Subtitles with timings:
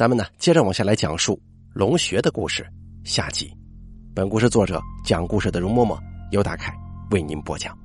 [0.00, 1.38] 咱们呢，接着往下来讲述
[1.74, 2.66] 龙穴的故事。
[3.04, 3.54] 下集，
[4.14, 6.74] 本故事作者讲故事的容嬷嬷由大凯
[7.10, 7.78] 为您播讲。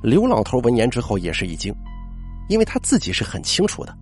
[0.00, 1.74] 刘老头闻言之后也是一惊，
[2.48, 3.98] 因为他自己是很清楚的，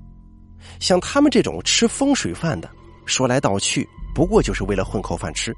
[0.79, 2.71] 像他们这种吃风水饭的，
[3.07, 5.57] 说来道去不过就是为了混口饭吃。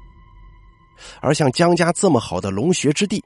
[1.19, 3.21] 而像江家这么好的龙穴之地，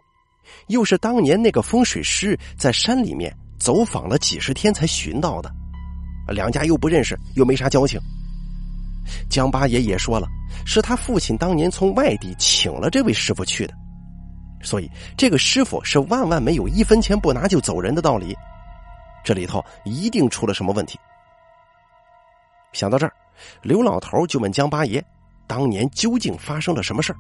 [0.69, 3.31] 又是当年那个风水师在山里面。
[3.59, 5.51] 走访了几十天才寻到的，
[6.29, 7.99] 两家又不认识，又没啥交情。
[9.29, 10.27] 江八爷也说了，
[10.65, 13.73] 是他父亲当年从外地请了这位师傅去的，
[14.63, 18.35] 所以这个师傅是万万没有一分钱不拿就走人的道理。
[19.23, 20.99] 这里头一定出了什么问题。
[22.73, 23.13] 想到这儿，
[23.61, 25.03] 刘老头就问江八爷
[25.47, 27.17] ：“当年究竟发生了什么事儿？”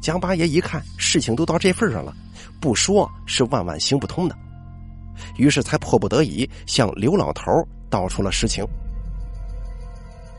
[0.00, 2.14] 江八爷一看，事情都到这份上了。
[2.60, 4.36] 不说是万万行不通的，
[5.38, 7.50] 于是才迫不得已向刘老头
[7.88, 8.64] 道出了实情。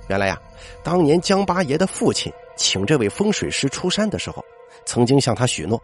[0.07, 0.37] 原来呀，
[0.83, 4.43] 当年江八爷的父亲请这位风水师出山的时候，
[4.85, 5.81] 曾经向他许诺，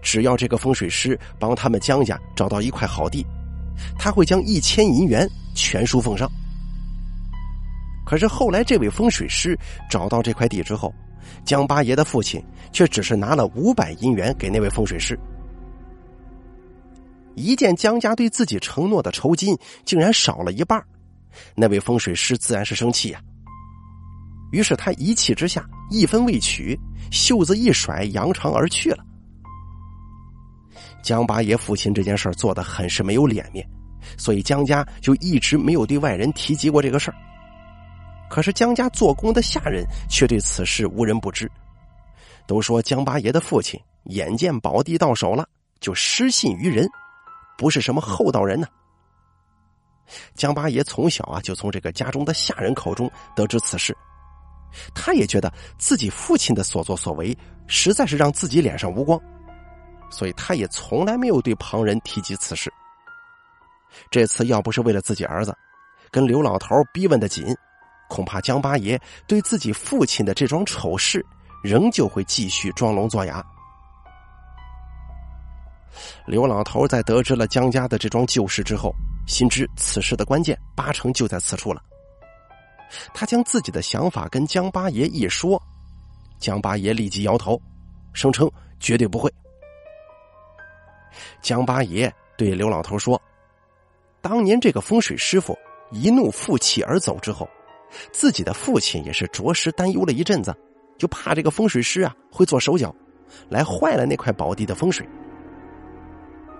[0.00, 3.26] 只要这个风水师帮他们江家找到一块好地，
[3.98, 6.30] 他会将一千银元全数奉上。
[8.06, 9.58] 可是后来这位风水师
[9.90, 10.94] 找到这块地之后，
[11.44, 15.18] 江八爷的父亲却只是拿了五百银元给那位风水师。
[17.34, 20.82] 一见江家对自己承诺的酬金竟然少了一半，
[21.54, 23.20] 那位风水师自然是生气呀。
[24.52, 26.78] 于是他一气之下，一分未取，
[27.10, 29.04] 袖子一甩，扬长而去了。
[31.02, 33.66] 江八爷父亲这件事做的很是没有脸面，
[34.18, 37.16] 所以江家就一直没有对外人提及过这个事儿。
[38.30, 41.50] 可是江家做工的下人却对此事无人不知，
[42.46, 45.48] 都说江八爷的父亲眼见宝地到手了，
[45.80, 46.88] 就失信于人。
[47.56, 48.66] 不是什么厚道人呢。
[50.34, 53.96] 江八爷从小啊就从这个家中的下人口中得知此事，
[54.94, 57.36] 他也觉得自己父亲的所作所为
[57.66, 59.18] 实在是让自己脸上无光，
[60.10, 62.70] 所以他也从来没有对旁人提及此事。
[64.10, 65.56] 这次要不是为了自己儿子，
[66.10, 67.46] 跟刘老头逼问的紧，
[68.08, 71.24] 恐怕江八爷对自己父亲的这桩丑事
[71.62, 73.42] 仍旧会继续装聋作哑。
[76.26, 78.94] 刘老头在得知了江家的这桩旧事之后，
[79.26, 81.82] 心知此事的关键八成就在此处了。
[83.14, 85.62] 他将自己的想法跟江八爷一说，
[86.38, 87.60] 江八爷立即摇头，
[88.12, 89.32] 声称绝对不会。
[91.40, 93.20] 江八爷对刘老头说
[94.20, 95.56] ：“当年这个风水师傅
[95.90, 97.48] 一怒负气而走之后，
[98.12, 100.54] 自己的父亲也是着实担忧了一阵子，
[100.98, 102.94] 就怕这个风水师啊会做手脚，
[103.48, 105.06] 来坏了那块宝地的风水。”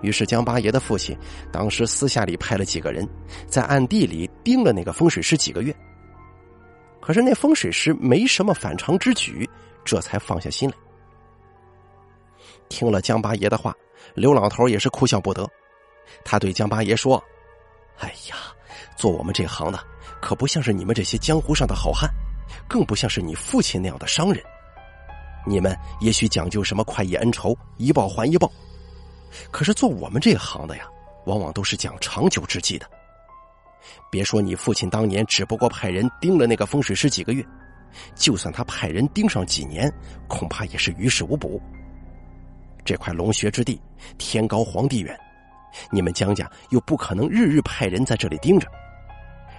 [0.03, 1.17] 于是江八爷的父亲
[1.51, 3.07] 当时私下里派了几个人，
[3.47, 5.75] 在暗地里盯了那个风水师几个月。
[7.01, 9.49] 可是那风水师没什么反常之举，
[9.83, 10.75] 这才放下心来。
[12.69, 13.75] 听了江八爷的话，
[14.13, 15.49] 刘老头也是哭笑不得。
[16.23, 17.21] 他对江八爷说
[17.99, 18.35] ：“哎呀，
[18.97, 19.79] 做我们这行的，
[20.21, 22.09] 可不像是你们这些江湖上的好汉，
[22.67, 24.43] 更不像是你父亲那样的商人。
[25.45, 28.51] 你们也许讲究什么快意恩仇，一报还一报。”
[29.51, 30.83] 可是做我们这行的呀，
[31.25, 32.89] 往往都是讲长久之计的。
[34.09, 37.45] 别说你父亲当年只不过派人盯了那个风水师几个月，
[38.15, 39.91] 就算他派人盯上几年，
[40.27, 41.61] 恐怕也是于事无补。
[42.85, 43.81] 这块龙穴之地，
[44.17, 45.17] 天高皇帝远，
[45.91, 48.67] 你们江家又不可能日日派人在这里盯着。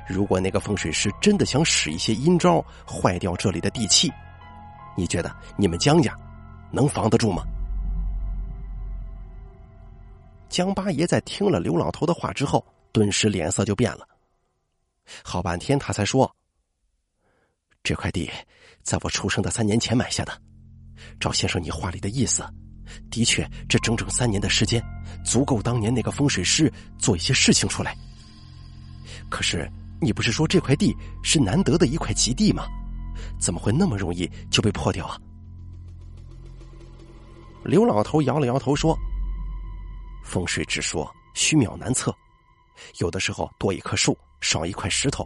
[0.07, 4.13] 如果那个风水师真的想使一些阴招坏掉这里的地气，
[4.97, 6.15] 你觉得你们江家
[6.71, 7.43] 能防得住吗？
[10.55, 14.07] 江八爷在听了刘老头的话之后，顿时脸色就变了。
[15.25, 16.33] 好半天，他才说
[17.83, 18.31] ：“这块地
[18.81, 20.41] 在我出生的三年前买下的。
[21.19, 22.45] 赵先生，你话里的意思，
[23.11, 24.81] 的确，这整整三年的时间，
[25.25, 27.97] 足够当年那个风水师做一些事情出来。
[29.29, 29.69] 可是，
[30.01, 30.95] 你不是说这块地
[31.25, 32.69] 是难得的一块极地吗？
[33.41, 35.19] 怎么会那么容易就被破掉啊？”
[37.67, 38.97] 刘老头摇了摇头说。
[40.25, 42.13] 风水之说虚渺难测，
[42.99, 45.25] 有的时候多一棵树，少一块石头，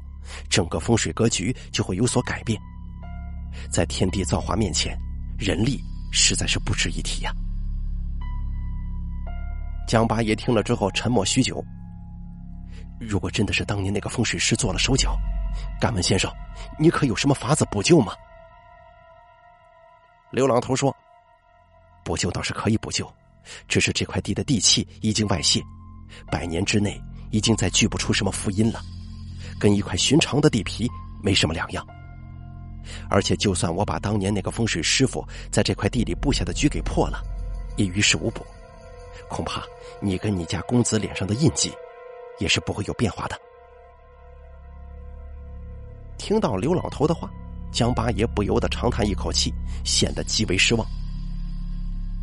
[0.51, 2.61] 整个风水格局就会有所改变。
[3.71, 4.99] 在天地造化面前，
[5.39, 5.81] 人力
[6.13, 7.33] 实在是不值一提呀。
[9.87, 11.65] 江八爷听了之后沉默许久。
[13.01, 15.17] 如果真的是当年那个风水师做了手脚，
[15.81, 16.31] 敢问先生，
[16.79, 18.13] 你可有什么法子补救吗？
[20.31, 20.95] 刘老头说
[22.05, 23.11] ：“补救倒是可以补救。”
[23.67, 25.63] 只是这块地的地气已经外泄，
[26.31, 27.01] 百年之内
[27.31, 28.81] 已经再聚不出什么福音了，
[29.59, 30.89] 跟一块寻常的地皮
[31.23, 31.87] 没什么两样。
[33.11, 37.23] 而且，就算我把当年那个风水师傅在这块地里布下的局给破了，
[37.77, 38.47] 也于事无补。
[39.29, 39.63] 恐怕
[40.01, 41.71] 你跟你家公子脸上的印记，
[42.39, 43.39] 也是不会有变化的。
[46.17, 47.31] 听到刘老头的话，
[47.71, 49.53] 江八爷不由得长叹一口气，
[49.85, 50.87] 显得极为失望。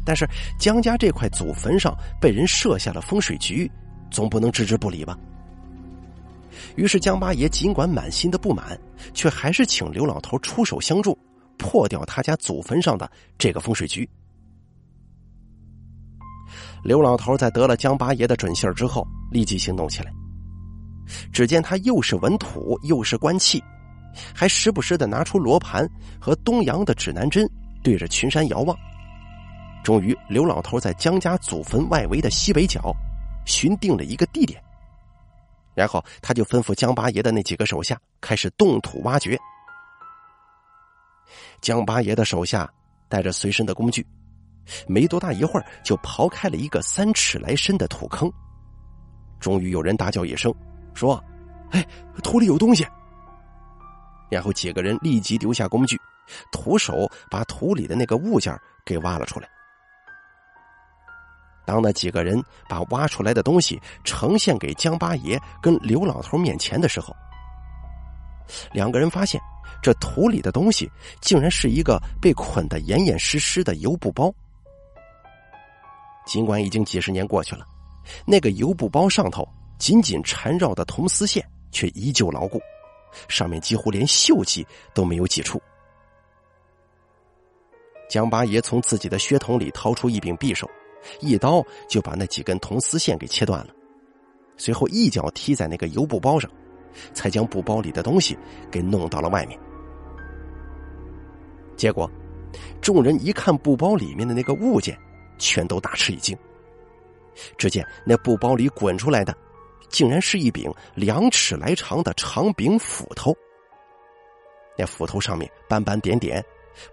[0.06, 0.30] 但是
[0.60, 3.70] 江家这块祖坟上被人设下了风水局，
[4.12, 5.18] 总不能置之不理吧？
[6.76, 8.80] 于是江八爷尽管满心的不满，
[9.14, 11.18] 却还是请刘老头出手相助，
[11.58, 14.08] 破掉他家祖坟上的这个风水局。
[16.84, 20.14] 刘老头在得了江八爷的准信之后，立即行动起来。
[21.34, 23.62] 只见他又是文土，又是观气，
[24.34, 25.88] 还时不时的拿出罗盘
[26.20, 27.50] 和东洋的指南针，
[27.84, 28.78] 对着群山遥望。
[29.86, 32.92] 终于，刘老头在江家祖坟外围的西北角
[33.46, 34.60] 寻定了一个地点，
[35.76, 39.40] 然后他就吩咐江八爷的那几个手下开始动土挖掘。
[41.62, 42.68] 江八爷的手下
[43.08, 44.04] 带着随身的工具，
[44.88, 48.28] 没多大一会儿就刨开了一个三尺来深的土坑。
[49.40, 50.52] 终于有人大叫一声，
[50.96, 51.24] 说
[51.70, 51.88] ：“哎，
[52.24, 52.84] 土里有东西！”
[54.32, 55.96] 然后几个人立即丢下工具，
[56.52, 59.48] 徒手把土里的那个物件给挖了出来。
[61.66, 67.16] 当那几个人把挖出来的东西呈现给江八爷跟刘老头面前的时候，
[68.72, 69.42] 两个人发现
[69.82, 70.90] 这土里的东西
[71.22, 74.34] 竟然是一个被捆得严严实实的油布包。
[76.26, 77.66] 尽管已经几十年过去了，
[78.26, 79.48] 那个油布包上头
[79.78, 82.62] 紧紧缠绕的铜丝线却依旧牢固，
[83.28, 85.62] 上面几乎连锈迹都没有几处。
[88.08, 90.70] 江八爷从自己的靴筒里掏出一柄匕首。
[91.20, 93.74] 一刀就把那几根铜丝线给切断了，
[94.58, 96.50] 随后一脚踢在那个油布包上，
[97.14, 98.38] 才将布包里的东西
[98.72, 99.60] 给弄到了外面。
[101.76, 102.10] 结果，
[102.82, 104.98] 众人一看布包里面的那个物件，
[105.38, 106.38] 全都大吃一惊。
[107.58, 109.36] 只见那布包里滚出来的，
[109.90, 113.36] 竟然是一柄两尺来长的长柄斧头。
[114.78, 116.44] 那斧头上面斑斑点点，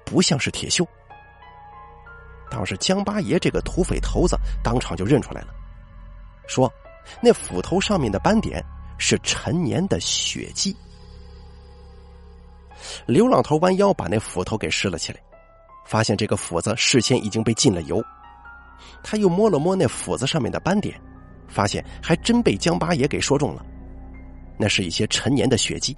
[0.04, 0.84] 不像是铁锈。
[2.52, 5.48] 倒是江八爷这个土匪头子当场就认出来了，
[6.46, 6.70] 说
[7.22, 8.62] ：“那斧头上面的斑点
[8.98, 10.76] 是陈年的血迹。”
[13.06, 15.20] 刘老头弯腰把那斧头给拾了起来，
[15.86, 18.04] 发现这个斧子事先已经被浸了油。
[19.02, 21.00] 他又摸了摸那斧子上面的斑点，
[21.48, 23.64] 发现还真被江八爷给说中了，
[24.58, 25.96] 那是一些陈年的血迹，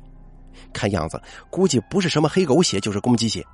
[0.73, 1.21] 看样子
[1.51, 3.45] 估计不是什么黑狗血，就是公鸡血。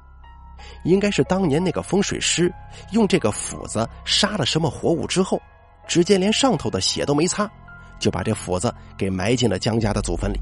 [0.84, 2.52] 应该是当年那个风水师
[2.92, 5.40] 用这个斧子杀了什么活物之后，
[5.86, 7.50] 直接连上头的血都没擦，
[7.98, 10.40] 就把这斧子给埋进了江家的祖坟里。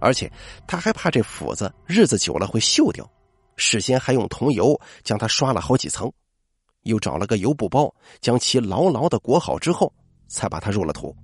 [0.00, 0.30] 而且
[0.66, 3.08] 他还怕这斧子日子久了会锈掉，
[3.56, 6.10] 事先还用桐油将它刷了好几层，
[6.82, 9.92] 又找了个油布包将其牢牢的裹好之后，
[10.26, 11.14] 才把它入了土。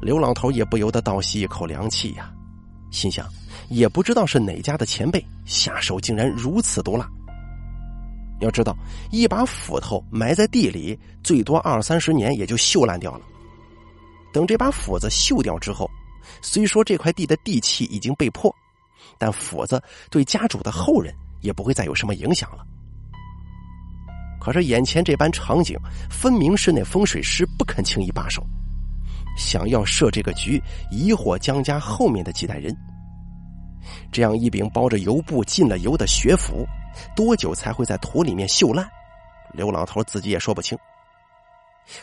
[0.00, 2.32] 刘老头也不由得倒吸一口凉气呀，
[2.90, 3.26] 心想。
[3.72, 7.08] 也不知道是哪家的前辈下手竟然如此毒辣。
[8.40, 8.76] 要知道，
[9.10, 13.20] 一把斧头埋在地里，最多二三十年也就锈烂掉了。
[14.32, 15.88] 等这把斧子锈掉之后，
[16.42, 18.54] 虽说这块地的地气已经被破，
[19.16, 22.66] 但斧子对家主的后人也不会再有什么影响了。
[24.40, 25.78] 可是眼前这般场景，
[26.10, 28.44] 分明是那风水师不肯轻易罢手，
[29.38, 30.60] 想要设这个局，
[30.90, 32.76] 疑惑江家后面的几代人。
[34.10, 36.66] 这样一柄包着油布、浸了油的血斧，
[37.16, 38.88] 多久才会在土里面锈烂？
[39.52, 40.78] 刘老头自己也说不清。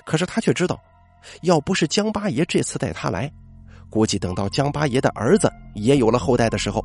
[0.04, 0.80] 可是他却知道，
[1.42, 3.32] 要不是江八爷这次带他来，
[3.90, 6.84] 估计等到江八爷的儿子也有了后代的时候，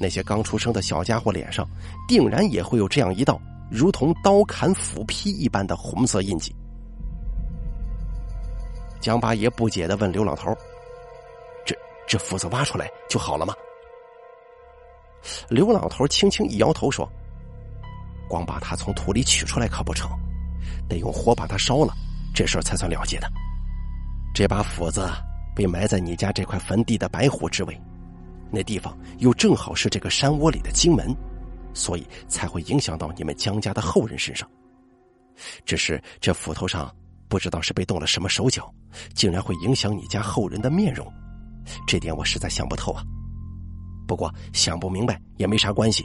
[0.00, 1.68] 那些刚出生的小家伙脸上，
[2.08, 6.54] 定然也会有这样一道如同刀砍斧劈一般的红色印记。
[9.00, 10.56] 江八爷不解的问刘老头
[11.66, 13.52] ：“这这斧子挖出来就好了吗？”
[15.48, 17.08] 刘老头轻轻一摇头说
[18.28, 20.10] ：“光把它从土里取出来可不成，
[20.88, 21.94] 得用火把它烧了，
[22.34, 23.30] 这事儿才算了结的。
[24.34, 25.08] 这把斧子
[25.54, 27.80] 被埋在你家这块坟地的白虎之位，
[28.50, 31.14] 那地方又正好是这个山窝里的京门，
[31.72, 34.48] 所以才会影响到你们江家的后人身上。
[35.64, 36.94] 只是这斧头上
[37.28, 38.72] 不知道是被动了什么手脚，
[39.14, 41.06] 竟然会影响你家后人的面容，
[41.86, 43.02] 这点我实在想不透啊。”
[44.06, 46.04] 不过想不明白也没啥关系，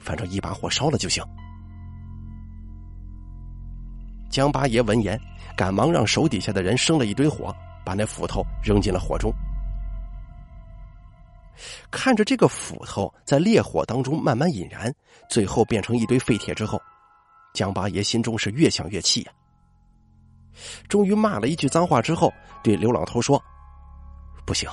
[0.00, 1.22] 反正一把火烧了就行。
[4.28, 5.18] 江八爷闻言，
[5.56, 9.32] 赶忙让手底下的人生了一堆火，把那斧头扔进了火中。
[11.90, 14.92] 看着这个斧头在烈火当中慢慢引燃，
[15.30, 16.78] 最后变成一堆废铁之后，
[17.54, 19.32] 江八爷心中是越想越气呀。
[20.88, 22.30] 终于骂了一句脏话之后，
[22.62, 23.42] 对刘老头说
[24.44, 24.68] ：“不行，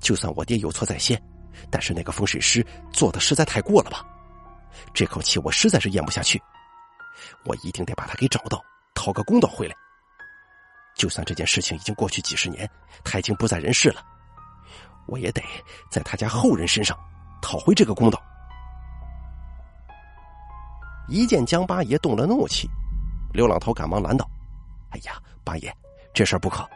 [0.00, 1.22] 就算我爹有错在先，
[1.70, 4.04] 但是那个风水师做的实在太过了吧？
[4.94, 6.42] 这口气我实在是咽不下去，
[7.44, 8.62] 我一定得把他给找到，
[8.94, 9.74] 讨个公道回来。
[10.94, 12.68] 就算这件事情已经过去几十年，
[13.04, 14.04] 他已经不在人世了。”
[15.06, 15.42] 我也得
[15.90, 16.96] 在他家后人身上
[17.40, 18.22] 讨回这个公道。
[21.08, 22.68] 一见江八爷动了怒气，
[23.32, 24.28] 刘老头赶忙拦道
[24.90, 25.76] ：“哎呀，八爷，
[26.14, 26.66] 这事儿不可。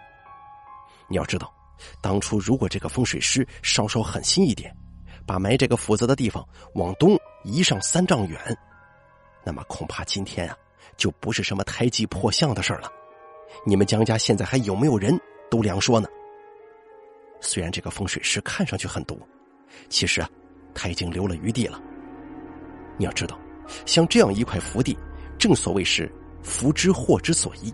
[1.08, 1.52] 你要知道，
[2.00, 4.74] 当初如果这个风水师稍稍狠心一点，
[5.26, 8.38] 把埋这个斧子的地方往东移上三丈远，
[9.44, 10.56] 那么恐怕今天啊，
[10.96, 12.90] 就不是什么胎记破相的事儿了。
[13.64, 15.18] 你们江家现在还有没有人
[15.50, 16.08] 都两说呢。”
[17.40, 19.20] 虽然这个风水师看上去很毒，
[19.88, 20.30] 其实啊，
[20.74, 21.80] 他已经留了余地了。
[22.96, 23.38] 你要知道，
[23.84, 24.96] 像这样一块福地，
[25.38, 26.10] 正所谓是
[26.42, 27.72] 福之祸之所依。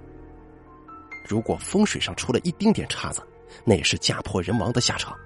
[1.28, 3.22] 如果风水上出了一丁点岔子，
[3.64, 5.16] 那也是家破人亡的下场。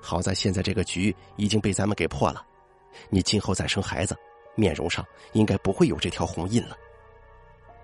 [0.00, 2.44] 好在现在这个局已经被咱们给破了，
[3.08, 4.16] 你今后再生孩子，
[4.54, 6.76] 面容上应该不会有这条红印了。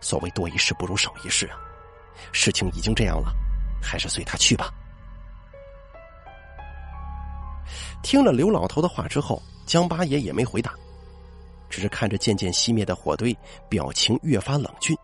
[0.01, 1.57] 所谓多一事不如少一事啊，
[2.33, 3.33] 事情已经这样了，
[3.83, 4.73] 还是随他去吧。
[8.03, 10.75] 听了刘老头的话之后，江八爷也没回答，
[11.69, 13.37] 只是看着渐渐熄灭的火堆，
[13.69, 14.97] 表情越发冷峻。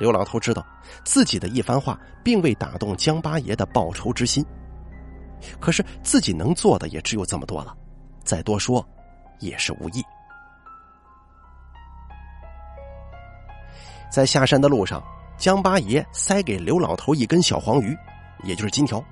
[0.00, 0.66] 刘老头知道
[1.04, 4.42] 自己的一番话并未打动江八爷的报仇之心，
[5.60, 7.76] 可是自己能做的也只有这么多了，
[8.24, 8.82] 再多说
[9.40, 10.02] 也是无益。
[14.10, 15.04] 在下山的路上，
[15.36, 17.94] 江八爷塞给刘老头一根小黄鱼，
[18.42, 19.04] 也就是金条。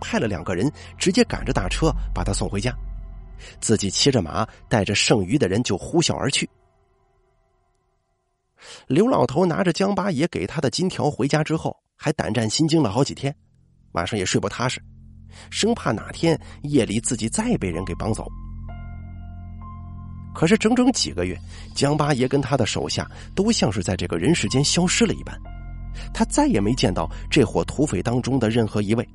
[0.00, 2.72] 派了两个人直接赶着大车把他送回家，
[3.60, 6.48] 自己骑着马带着剩余的人就呼啸而去。
[8.86, 13.34] 刘老头拿着江八爷给他的金条回家之后，还胆战心惊了好几天，
[13.92, 14.80] 晚上也睡不踏实，
[15.50, 18.26] 生怕哪天夜里自己再被人给绑走。
[20.34, 21.36] 可是整整几个月，
[21.74, 25.36] 江八爷跟他的手下都像是在这个人世间消失了一般，
[26.14, 29.08] 他再也没见到这伙土匪当中的任何一位。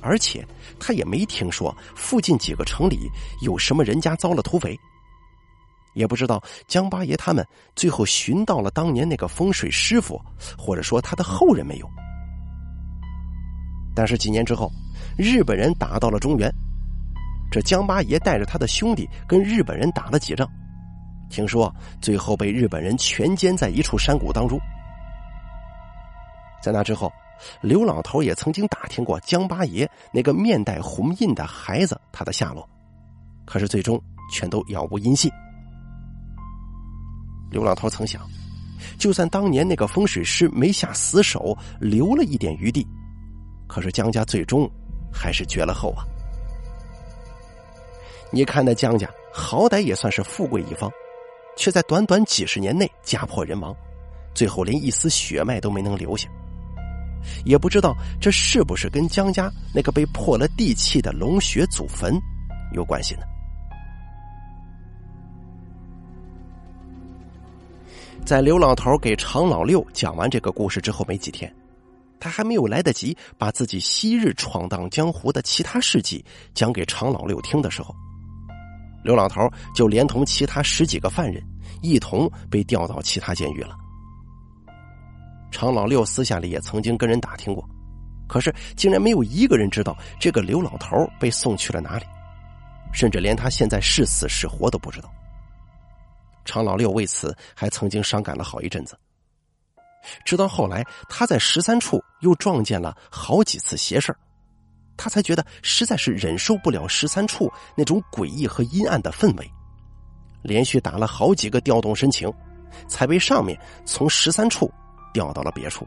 [0.00, 0.44] 而且
[0.80, 3.08] 他也没听说附近几个城里
[3.42, 4.74] 有什么人家遭了土匪，
[5.94, 10.20] 也不知道江八爷他们最后寻到了当年那个风水师傅，
[10.56, 11.90] 或者说他的后人没有。
[13.94, 14.70] 但是几年之后，
[15.18, 16.50] 日本人打到了中原，
[17.50, 20.48] 这江八爷带着他的兄弟跟日本人打了几仗，
[21.28, 24.58] 听说最后被日本人全歼在一处山谷当中。
[26.62, 27.12] 在那之后。
[27.62, 32.68] 刘老头也曾经打听过江八爷那个面带红印的孩子他的下落，
[33.46, 33.98] 可是最终
[34.30, 35.32] 全都杳无音信。
[37.50, 38.22] 刘老头曾想，
[38.98, 42.86] 就算当年那个风水师没下死手，留了一点余地，
[43.66, 44.70] 可是江家最终
[45.12, 46.04] 还是绝了后啊！
[48.30, 50.88] 你看那江家，好歹也算是富贵一方，
[51.56, 53.74] 却在短短几十年内家破人亡，
[54.32, 56.28] 最后连一丝血脉都没能留下。
[57.44, 62.14] 也不知道这是不是跟江家那个被破了地气的龙穴祖坟
[62.72, 63.22] 有关系呢？
[68.24, 71.52] 在刘老头给常老六讲完这个故事之后没几天，
[72.20, 76.24] 他还没有来得及把自己昔日闯荡江湖的其他事迹
[76.54, 77.92] 讲给常老六听的时候，
[79.02, 79.40] 刘老头
[79.74, 81.42] 就连同其他十几个犯人
[81.82, 83.74] 一同被调到其他监狱了。
[85.50, 87.68] 常老六私下里也曾经跟人打听过，
[88.28, 92.04] 可是竟然没有一个人知道这个刘老头被送去了哪里，
[92.92, 95.10] 甚至连他现在是死是活都不知道。
[96.44, 98.98] 常老六为此还曾经伤感了好一阵子。
[100.24, 104.16] 直到后来，他在十三处又撞见了好几次邪事
[104.96, 109.50] 他才觉得实在是忍受不了十三处那种诡异和阴暗的氛围，
[110.42, 112.32] 连续打了好几个调动申请，
[112.88, 114.70] 才被上面从十三处。
[115.12, 115.84] 调到了别处，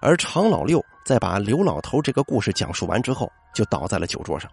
[0.00, 4.48] 而常老六在把刘老头这个故事讲述完之后，就倒在了酒桌上。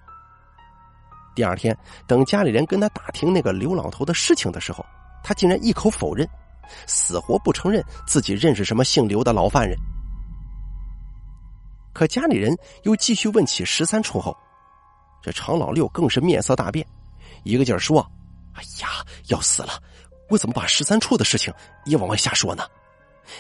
[1.36, 1.78] 第二天，
[2.08, 4.84] 等家里人跟他打听那个刘老头的事情的时候，
[5.24, 6.28] 他竟然一口否认，
[6.88, 9.78] 死活不承认自己认识什么姓刘的老犯人。
[11.94, 14.36] 可家里人又继续问起十三处后，
[15.22, 16.86] 这常老六更是面色大变，
[17.44, 18.00] 一个劲儿说
[18.56, 19.82] ：“哎呀，要死了！
[20.30, 21.54] 我怎么把十三处的事情
[21.86, 22.64] 也往外瞎说呢？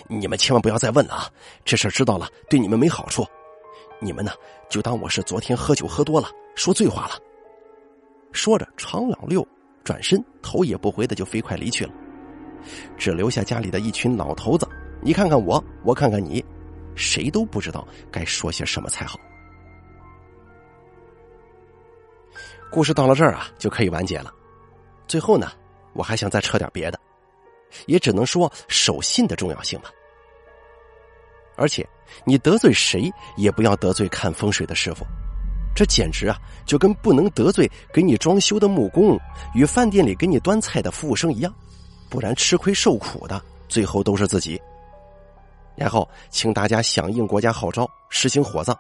[0.07, 1.29] 你们千万不要再问了啊！
[1.63, 3.25] 这事知道了对你们没好处。
[3.99, 4.31] 你们呢，
[4.69, 7.19] 就当我是昨天喝酒喝多了，说醉话了。
[8.36, 9.48] 说着，常老六
[9.84, 11.94] 转身，头也不回的就飞快离去了，
[12.98, 14.68] 只留下家里的一群老头子。
[15.01, 16.44] 你看看我，我看看你，
[16.96, 19.20] 谁都不知道该说些什么才好。
[22.72, 24.34] 故事到了这儿啊，就可以完结了。
[25.08, 25.51] 最后呢，
[25.94, 27.00] 我还想再扯点别的，
[27.86, 29.89] 也只能说守信的重要性吧。
[31.56, 31.88] 而且，
[32.25, 35.06] 你得罪谁也不要得罪看风水的师傅，
[35.75, 39.20] 这简直啊，就跟不能得罪给你装修的木工
[39.53, 41.53] 与饭店里给你端菜的服务生一样，
[42.10, 44.60] 不然吃亏受苦的最后都是自己。
[45.75, 48.74] 然后，请大家响应国家号召，实行火葬，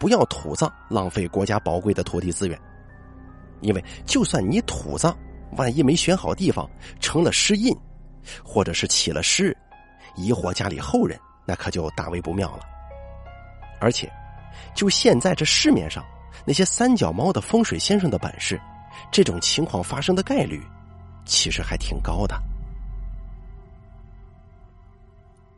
[0.00, 2.60] 不要土葬，浪费国家宝贵的土地资源。
[3.60, 5.16] 因为，就算你土葬，
[5.56, 6.68] 万一没选好地方，
[6.98, 7.72] 成了尸印，
[8.42, 9.56] 或者是起了尸，
[10.16, 11.16] 疑惑家里后人。
[11.44, 12.64] 那可就大为不妙了。
[13.80, 14.10] 而且，
[14.74, 16.04] 就现在这市面上
[16.44, 18.60] 那些三脚猫的风水先生的本事，
[19.10, 20.60] 这种情况发生的概率，
[21.24, 22.40] 其实还挺高的。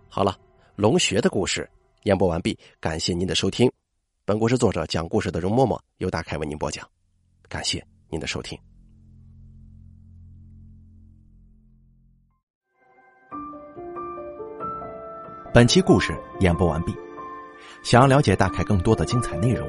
[0.08, 0.38] 好了，
[0.76, 1.68] 龙穴的故事
[2.04, 3.70] 演播完毕，感谢您的收听。
[4.24, 6.88] 本故事作者讲故事的容嬷嬷由大凯为您播讲，
[7.48, 8.58] 感谢您的收听。
[15.52, 16.94] 本期故事演播完毕。
[17.84, 19.68] 想要了解大凯更多的精彩内容，